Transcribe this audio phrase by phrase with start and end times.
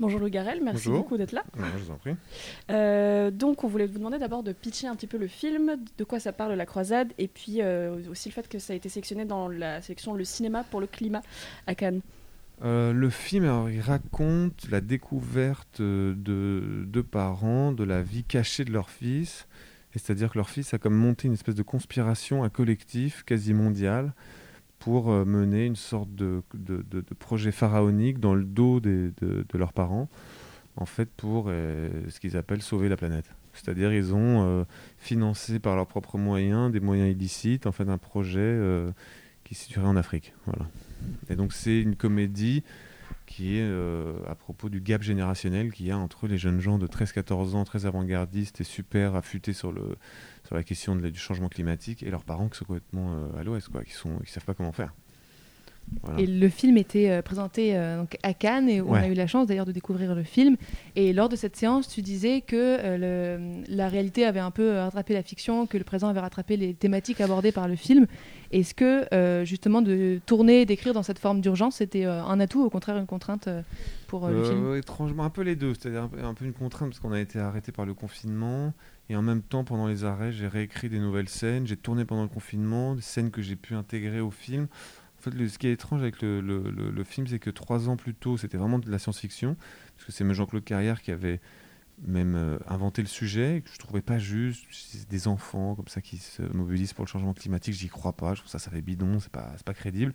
[0.00, 1.42] Bonjour Lou Garel, merci beaucoup d'être là.
[1.56, 2.14] je vous en prie.
[2.70, 6.04] Euh, donc, on voulait vous demander d'abord de pitcher un petit peu le film, de
[6.04, 8.88] quoi ça parle la croisade, et puis euh, aussi le fait que ça a été
[8.88, 11.22] sélectionné dans la sélection Le cinéma pour le climat
[11.66, 12.00] à Cannes.
[12.62, 18.72] Euh, le film, il raconte la découverte de deux parents de la vie cachée de
[18.72, 19.48] leur fils.
[19.92, 24.12] C'est-à-dire que leur fils a comme monté une espèce de conspiration, un collectif quasi mondial,
[24.78, 26.42] pour euh, mener une sorte de,
[27.18, 29.12] projet pharaonique dans le dos de,
[29.54, 30.08] leurs parents,
[30.76, 33.30] en fait pour euh, ce qu'ils appellent sauver la planète.
[33.52, 34.64] C'est-à-dire ils ont euh,
[34.98, 38.58] financé par leurs propres moyens, des moyens illicites, en fait un projet
[39.44, 40.34] qui se situerait en Afrique.
[40.46, 40.68] Voilà.
[41.28, 42.62] Et donc c'est une comédie
[43.28, 43.70] qui est
[44.26, 47.64] à propos du gap générationnel qu'il y a entre les jeunes gens de 13-14 ans,
[47.64, 49.96] très avant-gardistes et super affûtés sur le,
[50.44, 53.68] sur la question du changement climatique et leurs parents qui sont complètement euh, à l'ouest,
[53.68, 54.94] quoi, qui ne qui savent pas comment faire.
[56.18, 59.26] Et le film était euh, présenté euh, donc à Cannes et on a eu la
[59.26, 60.56] chance d'ailleurs de découvrir le film.
[60.96, 65.14] Et lors de cette séance, tu disais que le, la réalité avait un peu rattrapé
[65.14, 68.06] la fiction, que le présent avait rattrapé les thématiques abordées par le film.
[68.50, 72.96] Est-ce que justement de tourner, d'écrire dans cette forme d'urgence, c'était un atout, au contraire
[72.96, 73.48] une contrainte
[74.06, 74.74] pour le film?
[74.76, 75.74] Étrangement, un peu les deux.
[75.74, 78.72] C'est-à-dire un, un, peu une contrainte parce qu'on a été arrêté par le confinement.
[79.10, 81.66] Et en même temps, pendant les arrêts, j'ai réécrit des nouvelles scènes.
[81.66, 84.68] J'ai tourné pendant le confinement, des scènes que j'ai pu intégrer au film.
[85.18, 88.36] En fait, ce qui est étrange avec le, film, c'est que trois ans plus tôt,
[88.36, 89.56] c'était vraiment de la science-fiction,
[89.96, 91.40] parce que c'est Jean-Claude Carrière qui avait
[92.06, 94.64] même euh, inventé le sujet, que je trouvais pas juste.
[95.10, 98.34] Des enfants comme ça qui se mobilisent pour le changement climatique, j'y crois pas.
[98.34, 100.14] Je trouve ça, ça fait bidon, c'est pas, pas crédible.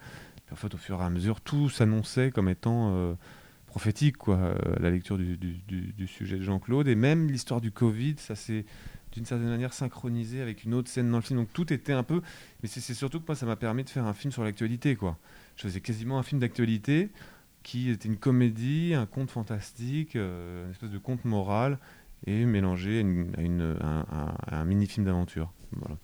[0.51, 3.15] En fait, au fur et à mesure, tout s'annonçait comme étant euh,
[3.65, 6.87] prophétique, quoi, euh, la lecture du, du, sujet de Jean-Claude.
[6.87, 8.65] Et même l'histoire du Covid, ça s'est
[9.14, 11.39] d'une certaine manière synchronisé avec une autre scène dans le film.
[11.39, 12.22] Donc tout était un peu.
[12.61, 15.17] Mais c'est surtout que moi, ça m'a permis de faire un film sur l'actualité, quoi.
[15.55, 17.09] Je faisais quasiment un film d'actualité
[17.61, 21.78] qui était une comédie, un conte fantastique, euh, une espèce de conte moral
[22.25, 23.00] et mélangé
[23.38, 25.53] à, une, un mini-film d'aventure.
[25.77, 25.97] Voilà.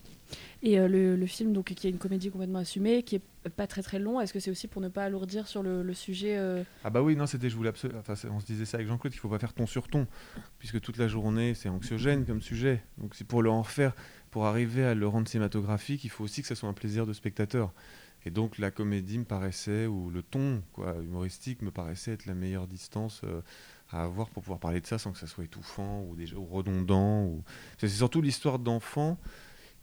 [0.62, 3.82] Et euh, le, film, donc, qui est une comédie complètement assumée, qui est pas très
[3.82, 6.90] très long, est-ce que c'est aussi pour ne pas alourdir sur le, sujet euh Ah
[6.90, 9.22] bah oui, non, c'était, je voulais absolument, enfin, on se disait ça avec Jean-Claude, qu'il
[9.22, 10.06] faut pas faire ton sur ton,
[10.58, 12.84] puisque toute la journée c'est anxiogène comme sujet.
[12.98, 13.96] Donc c'est pour le en faire,
[14.32, 17.14] pour arriver à le rendre cinématographique, il faut aussi que ça soit un plaisir de
[17.14, 17.74] spectateur.
[18.26, 22.34] Et donc la comédie me paraissait, ou le ton quoi, humoristique me paraissait être la
[22.34, 23.42] meilleure distance euh,
[23.92, 26.46] à avoir pour pouvoir parler de ça sans que ça soit étouffant ou, déjà, ou
[26.46, 27.24] redondant.
[27.24, 27.44] Ou...
[27.78, 29.18] C'est surtout l'histoire d'enfants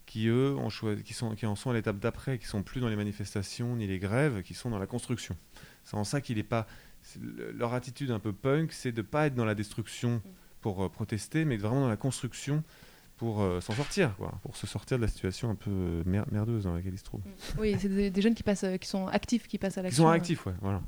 [0.07, 2.81] qui eux ont choisi, qui, sont, qui en sont à l'étape d'après, qui sont plus
[2.81, 5.37] dans les manifestations ni les grèves, qui sont dans la construction.
[5.83, 6.65] C'est en ça qu'il n'est pas.
[7.21, 10.21] Leur attitude un peu punk, c'est de ne pas être dans la destruction
[10.61, 12.63] pour euh, protester, mais vraiment dans la construction
[13.17, 16.63] pour euh, s'en sortir, quoi, pour se sortir de la situation un peu euh, merdeuse
[16.63, 17.23] dans laquelle ils se trouvent.
[17.57, 20.03] Oui, c'est des, jeunes qui, passent, euh, qui sont actifs, qui passent à l'action.
[20.03, 20.81] Qui sont actifs, ouais, voilà.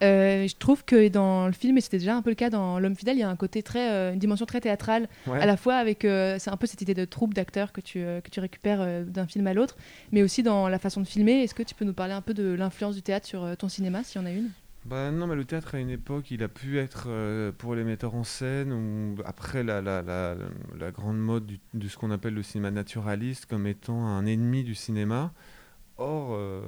[0.00, 2.96] Je trouve que dans le film, et c'était déjà un peu le cas dans L'homme
[2.96, 6.02] fidèle, il y a un côté très, une dimension très théâtrale, à la fois avec,
[6.02, 9.46] c'est un peu cette idée de troupe d'acteurs que tu, que tu récupères d'un film
[9.46, 9.76] à l'autre,
[10.10, 11.42] mais aussi dans la façon de filmer.
[11.42, 14.02] Est-ce que tu peux nous parler un peu de l'influence du théâtre sur ton cinéma,
[14.04, 14.50] s'il y en a une?
[14.84, 17.84] Bah non, mais le théâtre à une époque, il a pu être euh, pour les
[17.84, 20.34] metteurs en scène, ou après la, la, la,
[20.76, 24.74] la grande mode de ce qu'on appelle le cinéma naturaliste comme étant un ennemi du
[24.74, 25.32] cinéma.
[25.98, 26.62] Or, euh,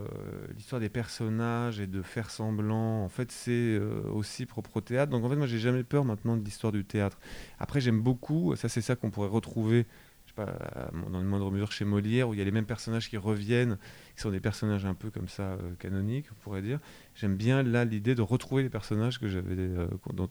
[0.55, 5.11] l'histoire des personnages et de faire semblant, en fait, c'est euh, aussi propre au théâtre.
[5.11, 7.19] Donc, en fait, moi, j'ai jamais peur maintenant de l'histoire du théâtre.
[7.59, 9.87] Après, j'aime beaucoup, ça, c'est ça qu'on pourrait retrouver
[10.37, 13.79] dans une moindre mesure chez Molière, où il y a les mêmes personnages qui reviennent,
[14.17, 16.81] qui sont des personnages un peu comme ça euh, canoniques, on pourrait dire.
[17.15, 19.87] J'aime bien là l'idée de retrouver les personnages que j'avais, euh,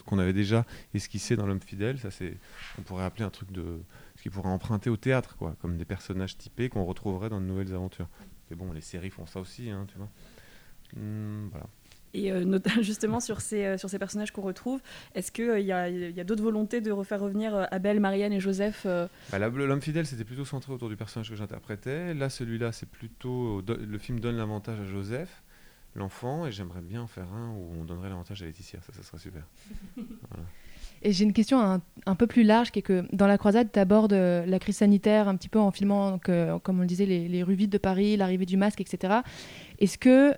[0.05, 1.99] qu'on avait déjà esquissés dans L'homme fidèle.
[1.99, 2.37] Ça, c'est,
[2.77, 3.79] on pourrait appeler un truc de,
[4.17, 7.45] ce qui pourrait emprunter au théâtre, quoi, comme des personnages typés qu'on retrouverait dans de
[7.45, 8.07] nouvelles aventures.
[8.49, 10.09] Mais bon, les séries font ça aussi, hein, tu vois.
[10.95, 11.67] Hum, voilà.
[12.13, 14.81] Et euh, justement sur ces, euh, sur ces personnages qu'on retrouve,
[15.15, 18.39] est-ce qu'il euh, y a, y a d'autres volontés de refaire revenir Abel, Marianne et
[18.39, 18.85] Joseph
[19.31, 22.13] bah, L'homme fidèle, c'était plutôt centré autour du personnage que j'interprétais.
[22.13, 23.61] Là, celui-là, c'est plutôt.
[23.61, 25.43] Le film donne l'avantage à Joseph,
[25.95, 28.79] l'enfant, et j'aimerais bien en faire un où on donnerait l'avantage à Laetitia.
[28.81, 29.43] Ça, ça serait super.
[31.03, 31.59] Et j'ai une question
[32.05, 35.27] un, peu plus large qui est que dans la croisade, tu abordes la crise sanitaire
[35.27, 38.45] un petit peu en filmant, comme on le disait, les, rues vides de Paris, l'arrivée
[38.45, 39.15] du masque, etc.
[39.79, 40.33] Est-ce que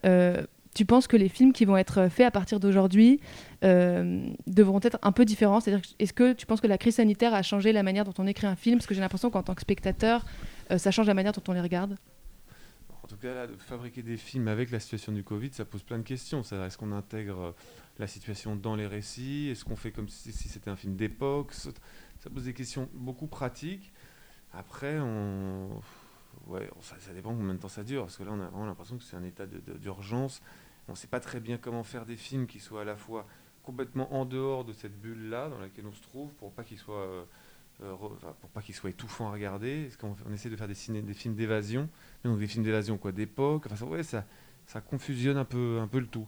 [0.76, 3.22] tu penses que les films qui vont être faits à partir d'aujourd'hui
[3.64, 5.62] euh, devront être un peu différents?
[5.62, 8.28] C'est-à-dire, est-ce que tu penses que la crise sanitaire a changé la manière dont on
[8.28, 8.78] écrit un film?
[8.78, 10.26] Parce que j'ai l'impression qu'en tant que spectateur,
[10.72, 11.96] euh, ça change la manière dont on les regarde.
[13.06, 15.84] En tout cas, là, de fabriquer des films avec la situation du Covid, ça pose
[15.84, 16.42] plein de questions.
[16.42, 17.52] Est-ce qu'on intègre euh,
[18.00, 19.50] la situation dans les récits?
[19.52, 21.54] Est-ce qu'on fait comme si, c'était un film d'époque?
[21.54, 21.70] Ça
[22.34, 23.94] pose des questions beaucoup pratiques.
[24.54, 24.98] Après,
[26.82, 29.04] ça, dépend combien de temps ça dure, parce que là, on a vraiment l'impression que
[29.04, 30.42] c'est un état d'urgence
[30.88, 33.26] on ne sait pas très bien comment faire des films qui soient à la fois
[33.64, 37.02] complètement en dehors de cette bulle-là dans laquelle on se trouve pour pas qu'il soit,
[37.02, 37.26] euh,
[37.84, 39.90] euh, pour pas qu'il soit étouffant à regarder.
[40.04, 41.90] On essaie de faire des, films d'évasion,
[42.24, 43.68] donc des films d'évasion quoi, d'époque.
[43.70, 44.26] Enfin, ouais, ça,
[44.66, 46.28] ça confusionne un peu, un peu le tout.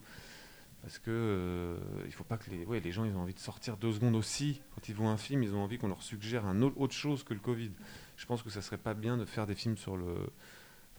[0.81, 3.39] Parce que euh, il faut pas que les, ouais, les gens ils ont envie de
[3.39, 6.45] sortir deux secondes aussi quand ils voient un film, ils ont envie qu'on leur suggère
[6.45, 7.71] un autre, chose que le Covid.
[8.15, 10.15] Je pense que ça serait pas bien de faire des films sur le,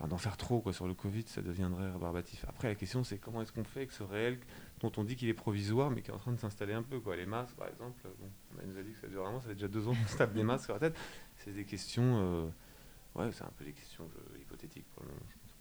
[0.06, 2.45] d'en faire trop quoi, sur le Covid, ça deviendrait rébarbatif.
[2.49, 4.39] Après, la question, c'est comment est-ce qu'on fait avec ce réel
[4.80, 7.00] dont on dit qu'il est provisoire, mais qui est en train de s'installer un peu.
[7.00, 7.16] Quoi.
[7.16, 8.28] Les masques, par exemple, bon,
[8.62, 10.16] on nous a dit que ça dure vraiment, ça fait déjà deux ans qu'on se
[10.16, 10.96] tape des masques sur la tête.
[11.36, 12.48] C'est des questions, euh,
[13.14, 14.08] ouais, c'est un peu des questions
[14.40, 15.54] hypothétiques pour le moment, je pense.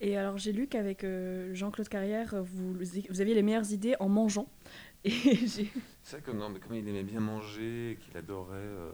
[0.00, 4.08] Et alors, j'ai lu qu'avec euh, Jean-Claude Carrière, vous, vous aviez les meilleures idées en
[4.08, 4.48] mangeant.
[5.04, 5.70] C'est
[6.10, 8.56] vrai que non, mais comme il aimait bien manger, qu'il adorait.
[8.56, 8.90] Euh,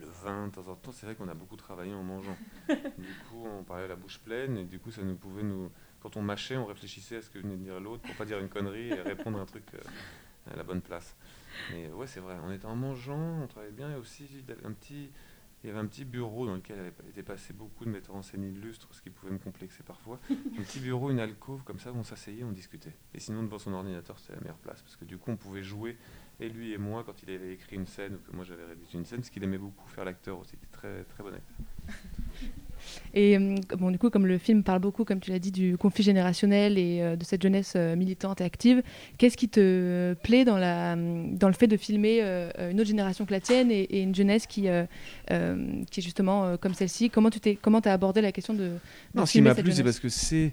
[0.00, 2.36] le vin de temps en temps, c'est vrai qu'on a beaucoup travaillé en mangeant.
[2.68, 5.70] du coup, on parlait la bouche pleine et du coup, ça nous pouvait nous.
[6.00, 8.38] Quand on mâchait, on réfléchissait à ce que venait de dire l'autre pour pas dire
[8.38, 11.16] une connerie et répondre un truc euh, à la bonne place.
[11.72, 14.26] Mais ouais, c'est vrai, on était en mangeant, on travaillait bien et aussi
[14.64, 15.10] un petit.
[15.64, 18.44] Il y avait un petit bureau dans lequel était passé beaucoup de metteurs en scène
[18.44, 20.20] illustres, ce qui pouvait me complexer parfois.
[20.30, 22.94] un petit bureau, une alcôve, comme ça, on s'asseyait, on discutait.
[23.12, 25.64] Et sinon, devant son ordinateur, c'était la meilleure place, parce que du coup, on pouvait
[25.64, 25.96] jouer
[26.40, 28.98] et lui et moi quand il avait écrit une scène ou que moi j'avais rédigé
[28.98, 31.56] une scène, parce qu'il aimait beaucoup faire l'acteur aussi, il était très, très bon acteur.
[33.14, 35.76] Et euh, bon, du coup, comme le film parle beaucoup, comme tu l'as dit, du
[35.76, 38.82] conflit générationnel et euh, de cette jeunesse euh, militante et active,
[39.18, 43.32] qu'est-ce qui te plaît dans, la, dans le fait de filmer une autre génération que
[43.32, 44.68] la tienne et, une jeunesse qui, qui
[45.28, 47.10] est justement comme celle-ci?
[47.10, 48.78] Comment tu t'es, comment as abordé la question de, de
[49.14, 50.52] Non, ce qui m'a plu, c'est parce que c'est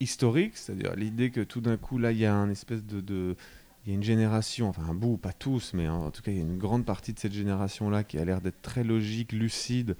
[0.00, 3.36] historique, c'est-à-dire l'idée que tout d'un coup, là, il y a un espèce de
[3.88, 6.36] il y a une génération, enfin un bout, pas tous, mais en tout cas il
[6.36, 9.96] y a une grande partie de cette génération-là qui a l'air d'être très logique, lucide,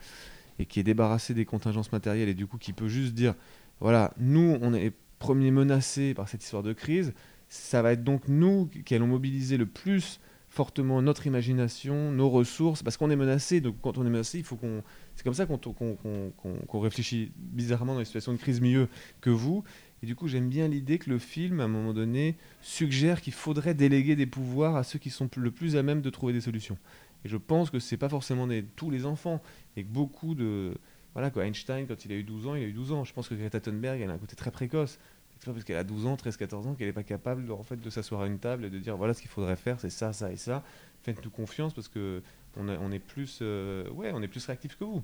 [0.58, 3.34] et qui est débarrassée des contingences matérielles, et du coup qui peut juste dire,
[3.80, 7.14] voilà, nous, on est premiers menacés par cette histoire de crise,
[7.48, 10.20] ça va être donc nous qui allons mobiliser le plus
[10.50, 14.44] fortement notre imagination, nos ressources, parce qu'on est menacé, donc quand on est menacé.
[15.14, 18.88] C'est comme ça qu'on réfléchit bizarrement dans les situations de crise mieux
[19.22, 19.64] que vous,
[20.02, 23.32] et du coup, j'aime bien l'idée que le film, à un moment donné, suggère qu'il
[23.32, 26.40] faudrait déléguer des pouvoirs à ceux qui sont le plus à même de trouver des
[26.40, 26.78] solutions.
[27.24, 28.46] Et je pense que ce n'est pas forcément
[28.76, 29.42] tous les enfants,
[29.76, 30.74] et que beaucoup de...
[31.14, 33.04] Voilà, quoi, Einstein, quand il a eu 12 ans, il a eu 12 ans.
[33.04, 35.00] Je pense que Greta Thunberg, elle a un côté très précoce.
[35.38, 37.52] C'est pas parce qu'elle a 12 ans, 13, 14 ans qu'elle n'est pas capable de,
[37.52, 39.80] en fait, de s'asseoir à une table et de dire voilà ce qu'il faudrait faire,
[39.80, 40.64] c'est ça, ça et ça.
[41.02, 42.22] Faites-nous confiance parce que
[42.56, 45.02] on, est plus, euh, ouais, est plus réactif que vous.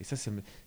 [0.00, 0.16] Et ça,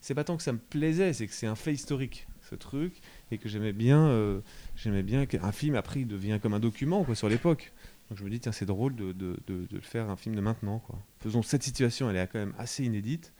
[0.01, 3.01] c'est pas tant que ça me plaisait, c'est que c'est un fait historique ce truc
[3.31, 4.41] et que j'aimais bien, euh,
[4.75, 7.71] j'aimais bien qu'un film après il devient comme un document sur l'époque.
[8.09, 9.35] Donc je me dis tiens c'est drôle de,
[9.81, 10.83] faire un film de maintenant.
[11.19, 13.33] Faisons cette situation, elle est quand même assez inédite.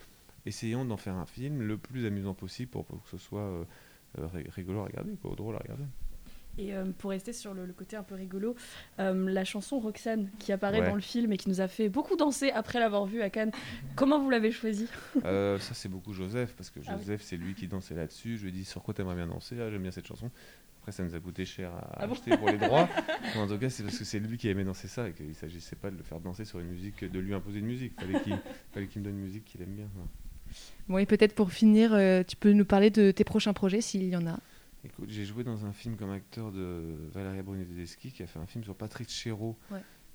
[0.46, 3.64] Essayons d'en faire un film le plus amusant possible pour, que ce soit euh,
[4.20, 5.84] euh, rigolo à regarder, quoi, drôle à regarder.
[6.58, 8.56] Et euh, pour rester sur le, côté un peu rigolo,
[9.00, 12.16] euh, la chanson Roxane qui apparaît dans le film et qui nous a fait beaucoup
[12.16, 13.52] danser après l'avoir vue à Cannes,
[13.96, 14.88] comment vous l'avez choisie?
[15.26, 18.38] Euh, Ça, c'est beaucoup Joseph, parce que ah Joseph, c'est lui qui dansait là-dessus.
[18.38, 19.56] Je lui ai dit sur quoi t'aimerais bien danser?
[19.62, 20.30] Ah, J'aime bien cette chanson.
[20.82, 22.90] Après, ça nous a coûté cher à ah acheter pour les droits.
[23.38, 25.34] en tout cas, c'est parce que c'est lui qui aimait danser ça et qu'il ne
[25.34, 27.94] s'agissait pas de le faire danser sur une musique, de lui imposer une musique.
[28.02, 28.40] Il
[28.74, 29.88] fallait qu'il me donne une musique qu'il aime bien.
[30.90, 31.92] Bon, et peut-être pour finir,
[32.28, 34.40] tu peux nous parler de tes prochains projets s'il y en a
[34.84, 38.48] Écoute, j'ai joué dans un film comme acteur de Valéria Bruni-Tedeschi qui a fait un
[38.48, 39.58] film sur Patrick Chéreau,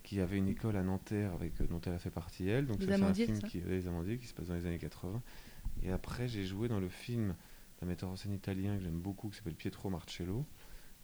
[0.03, 2.67] qui avait une école à Nanterre avec, euh, dont elle a fait partie elle.
[2.67, 5.23] Donc c'est un film qui, Les Amandiers, qui se passe dans les années 80.
[5.83, 7.35] Et après, j'ai joué dans le film
[7.81, 10.45] d'un metteur en scène italien que j'aime beaucoup, qui s'appelle Pietro Marcello,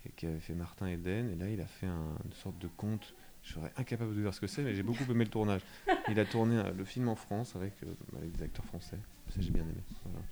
[0.07, 1.31] et qui avait fait Martin Eden.
[1.31, 4.41] Et là, il a fait une sorte de conte je serais incapable de dire ce
[4.41, 5.63] que c'est, mais j'ai beaucoup aimé le tournage.
[6.09, 8.99] Il a tourné euh, le film en France avec, euh, avec des acteurs français.
[9.31, 9.81] Ça, j'ai bien aimé.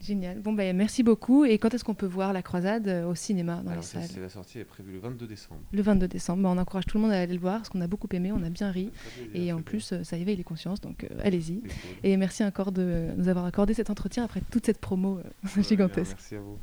[0.01, 0.41] Génial.
[0.41, 1.45] Bon, ben, merci beaucoup.
[1.45, 4.09] Et quand est-ce qu'on peut voir La Croisade euh, au cinéma dans Alors, les salles
[4.21, 5.61] La sortie est prévue le 22 décembre.
[5.73, 6.43] Le 22 décembre.
[6.43, 8.31] Ben, on encourage tout le monde à aller le voir parce qu'on a beaucoup aimé,
[8.31, 8.93] on a bien ri.
[9.35, 11.63] et en plus, ça éveille les consciences, donc allez-y.
[12.05, 15.21] Et merci encore de nous avoir accordé cet entretien après toute cette promo
[15.61, 16.17] gigantesque.
[16.17, 16.59] merci à vous.